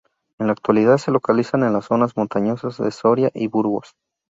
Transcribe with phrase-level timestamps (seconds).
[0.39, 3.93] En la actualidad se localiza en las zonas montañosas de Soria y Burgos.